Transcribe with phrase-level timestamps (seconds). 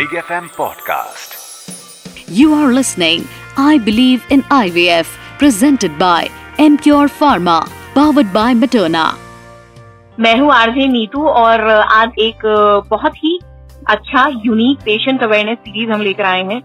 [0.00, 1.34] Big FM podcast.
[2.26, 3.24] You are listening
[3.58, 7.56] I Believe in IVF, presented by MCure Pharma,
[7.96, 9.04] powered by Materna.
[10.18, 11.68] मैं हूँ RJ Neetu और
[11.98, 12.46] आज एक
[12.90, 13.38] बहुत ही
[13.88, 16.60] अच्छा यूनिक पेशेंट अवेयरनेस सीरीज़ हम लेकर आए हैं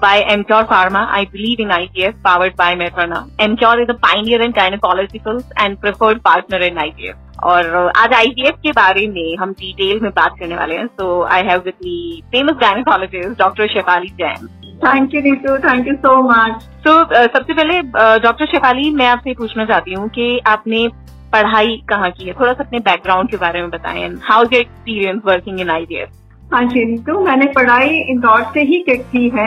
[0.00, 4.52] by Emcure pharma I believe in IVF powered by Metrona Emcure is a pioneer in
[4.52, 10.10] gynaecologicals and preferred partner in IVF और आज आईटीएफ के बारे में हम डिटेल में
[10.10, 14.48] बात करने वाले हैं so I have with me famous gynaecologist doctor Shefali Jain
[14.86, 17.80] thank you Neetu thank you so much so सबसे पहले
[18.20, 20.88] डॉक्टर शेफाली मैं आपसे पूछना चाहती हूँ कि आपने
[21.32, 22.32] पढ़ाई कहाँ की है?
[22.32, 26.10] थोड़ा सा अपने बैकग्राउंड के बारे में बताएँ how is your experience working in IVF
[26.52, 29.46] हाँ जी नीतू मैंने पढ़ाई इंदौर से ही की है।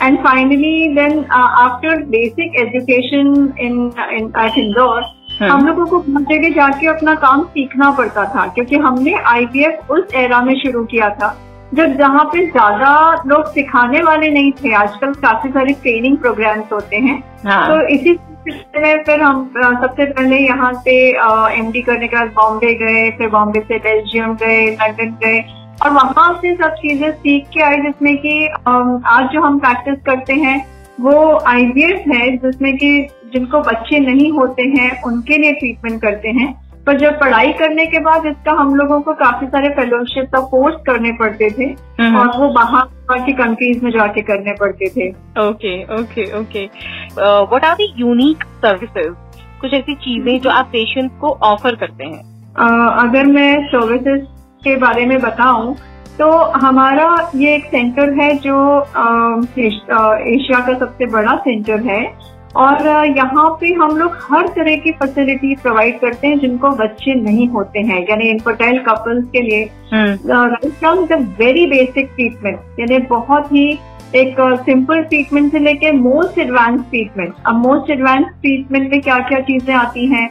[0.00, 3.86] And finally then after basic education in
[4.40, 5.02] at Indore
[5.42, 10.14] हम लोगों को बहुत जगह जाके अपना काम सीखना पड़ता था क्योंकि हमने आईपीएफ उस
[10.16, 11.34] एरा में शुरू किया था
[11.74, 12.92] जब जहाँ पे ज़्यादा
[13.26, 17.66] लोग सिखाने वाले नहीं थे। आजकल काफ़ी सारे ट्रेनिंग प्रोग्राम्स होते हैं। हाँ.
[17.68, 18.18] तो इसी
[18.76, 20.96] में फिर हम सबसे पहले यहाँ से
[21.58, 25.40] एमडी करने के बाद बॉम्बे गए फिर बॉम्बे से बेल्जियम गए लंदन गए।
[25.82, 28.46] और वहाँ से सब चीज़ें सीख के आई जिसमें कि
[29.08, 30.58] आज जो हम प्रैक्टिस करते हैं
[31.00, 31.14] वो
[31.46, 32.90] आईवीएस है जिसमें कि
[33.32, 36.54] जिनको बच्चे नहीं होते हैं उनके लिए ट्रीटमेंट करते हैं।
[36.86, 40.76] पर जब पढ़ाई करने के बाद इसका हम लोगों को काफ़ी सारे फेलोशिप का कोर्स
[40.86, 41.64] करने पड़ते थे
[42.00, 45.08] हम्म। और वो बाहर की कंट्रीज़ में जाके करने पड़ते थे।
[45.42, 46.64] Okay okay okay
[47.16, 49.12] what are the unique services
[49.60, 52.22] कुछ ऐसी चीज़ें जो आप पेशेंट को ऑफ़र करते हैं?
[52.54, 54.24] uh, अगर मैं सर्विसेज़
[54.62, 55.74] के बारे में बताऊँ
[56.18, 58.56] तो हमारा ये एक सेंटर है जो
[59.58, 62.04] एशिया का सबसे बड़ा सेंटर है।
[62.56, 67.48] और यहाँ पे हम लोग हर तरह की फैसिलिटी प्रोवाइड करते हैं जिनको बच्चे नहीं
[67.48, 73.68] होते हैं। यानी इनफर्टाइल कपल्स के लिए from the very basic treatment यानी बहुत ही
[74.14, 79.40] एक सिंपल ट्रीटमेंट से लेके मोस्ट एडवांस ट्रीटमेंट अब मोस्ट एडवांस ट्रीटमेंट में क्या क्या
[79.42, 80.28] चीज़ें आती हैं?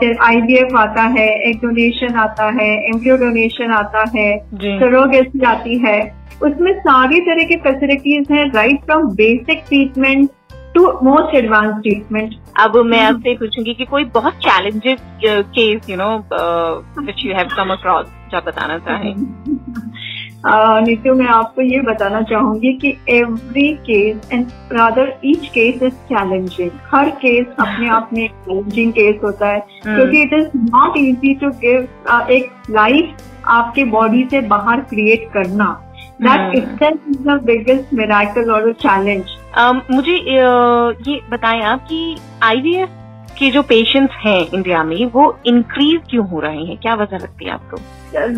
[0.00, 6.00] फिर आईवीएफ आता है एग डोनेशन आता है एम्ब्रियो डोनेशन आता है सरोगेसी आती है।
[6.42, 10.30] उसमें सारी तरह की फैसिलिटीज़ हैं right from basic treatment
[10.74, 16.16] to most advance treatment अब मैं आपसे पूछूँगी कि कोई बहुत challenges case you know
[17.04, 19.14] which you have come across जो बताना चाहें।
[20.46, 26.70] नीतू मैं आपको ये बताना चाहूँगी कि every case and rather each case is challenging
[26.94, 29.94] her case अपने आप में चैलेंजिंग केस होता है hmm.
[29.96, 31.88] क्योंकि it is not easy to give
[32.30, 35.66] एक लाइफ आपके बॉडी से बाहर क्रिएट करना।
[36.22, 39.36] That itself is the biggest miracle और चैलेंज
[39.90, 42.88] मुझे ये बताएँ आप कि आईवीएफ
[43.40, 46.76] के जो पेशेंट्स हैं इंडिया में, वो इंक्रीज क्यों हो रहे हैं?
[46.78, 47.76] क्या वजह लगती है आपको?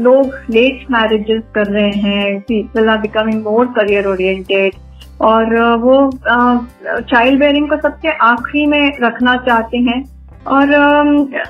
[0.02, 4.74] लोग लेट मैरिजेस कर रहे हैं people are becoming more career oriented
[5.22, 10.02] और वो चाइल्ड बेयरिंग को सबसे आखिरी में रखना चाहते हैं
[10.46, 10.72] और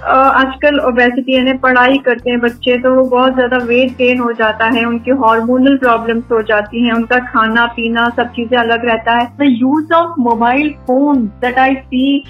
[0.04, 4.66] आजकल ओबेसिटी यानी पढ़ाई करते हैं बच्चे तो वो बहुत ज़्यादा वेट गेन हो जाता
[4.66, 9.26] है, उनकी हार्मोनल प्रॉब्लम्स हो जाती हैं, उनका खाना पीना सब चीज़ें अलग रहता है।
[9.38, 12.24] The use of mobile phone that I see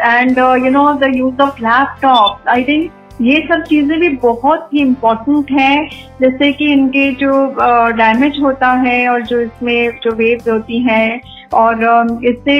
[0.00, 2.90] and you know the use of laptop I think
[3.20, 5.88] ये सब चीज़ें भी बहुत ही इम्पोर्टेंट है।
[6.20, 7.32] जैसे कि इनके जो
[7.96, 11.20] डैमेज होता है और जो इसमें जो वेव्स होती हैं
[11.54, 11.84] और
[12.24, 12.56] इससे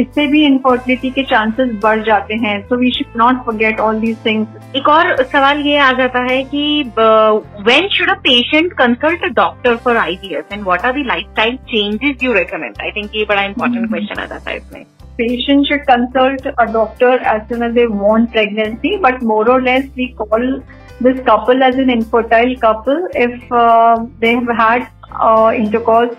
[0.00, 4.16] इससे भी इनफर्टिलिटी के चांसेस बढ़ जाते हैं। So we should not forget all these
[4.26, 9.28] things एक और सवाल ये आ जाता है कि when should a patient consult a
[9.36, 13.42] doctor for IVF and what are the lifestyle changes you recommend I think ये बड़ा
[13.42, 14.84] इंपॉर्टेंट क्वेश्चन आ जाता है इसमें।
[15.18, 19.84] Patient should consult a doctor as soon as they want pregnancy, but more or less
[19.96, 20.62] we call
[21.00, 26.14] this couple as an infertile couple if uh, they have had uh, intercourse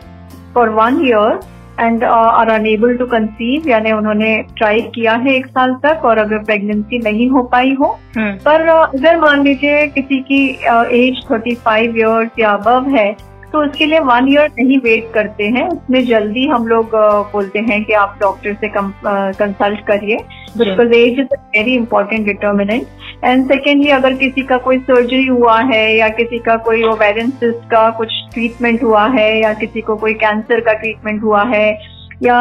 [0.53, 1.39] for one year
[1.79, 6.37] and are unable to conceive यानी उन्होंने try किया है एक साल तक और अगर
[6.43, 8.31] pregnancy नहीं हो पाई हो hmm.
[8.45, 10.43] पर uh, अगर मान लीजिए किसी की
[10.99, 13.11] एज थर्टी फाइव ईयर्स या अबव है
[13.51, 16.95] तो उसके लिए वन ईयर नहीं वेट करते हैं। उसमें जल्दी हम लोग
[17.31, 20.17] बोलते हैं कि आप डॉक्टर से कंसल्ट करिए।
[20.57, 22.87] Because age is very important determinant
[23.23, 27.69] and secondly अगर किसी का कोई सर्जरी हुआ है या किसी का कोई ओवेरियन सिस्ट
[27.71, 31.67] का कुछ ट्रीटमेंट हुआ है या किसी को कोई कैंसर का ट्रीटमेंट हुआ है
[32.23, 32.37] या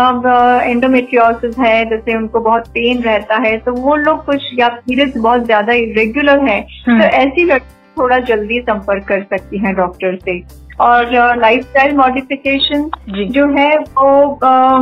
[0.64, 5.44] एंडोमेट्रियोसिस है जैसे उनको बहुत पेन रहता है तो वो लोग कुछ या पीरियड्स बहुत
[5.44, 10.42] ज़्यादा इरेग्युलर है तो ऐसी लड़की थोड़ा जल्दी संपर्क कर सकती हैं डॉक्टर से।
[10.80, 14.78] और लाइफ स्टाइल मॉडिफिकेशन जो। है वो आ,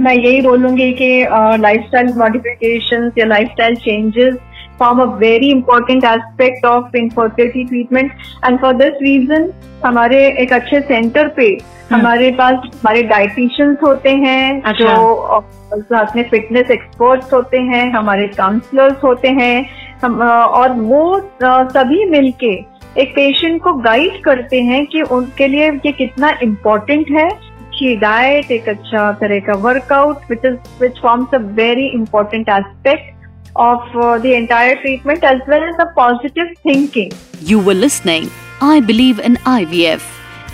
[0.00, 1.26] मैं यही बोलूँगी कि
[1.62, 4.36] लाइफ स्टाइल मॉडिफिकेशन या lifestyle changes
[4.82, 8.08] form a very important aspect of infertility treatment.
[8.46, 9.50] And for this reason
[9.84, 11.58] हमारे एक अच्छे सेंटर पे
[11.92, 15.40] हमारे पास हमारे डाइटिशियंस होते हैं अच्छा। जो अ,
[15.74, 19.66] साथ में फिटनेस एक्सपर्ट्स होते हैं हमारे काउंसलर्स होते हैं
[20.04, 22.52] और वो सभी मिलके
[23.00, 28.50] एक पेशेंट को गाइड करते हैं कि उनके लिए ये कितना इम्पोर्टेंट है। अच्छी डाइट
[28.50, 33.26] एक अच्छा तरह का workout which is which forms a very important aspect
[33.56, 37.10] of the entire treatment as well as a positive thinking
[37.42, 38.26] you were listening
[38.62, 40.02] I believe in I V F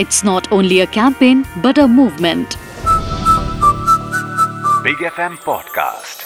[0.01, 2.49] it's not only a campaign but a movement
[4.83, 6.22] big F M podcast